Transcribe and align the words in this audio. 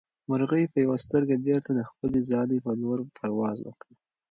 مرغۍ 0.29 0.65
په 0.73 0.77
یوه 0.85 0.97
سترګه 1.05 1.35
بېرته 1.45 1.71
د 1.73 1.81
خپلې 1.89 2.19
ځالې 2.31 2.57
په 2.65 2.71
لور 2.81 2.99
پرواز 3.17 3.57
وکړ. 3.63 3.89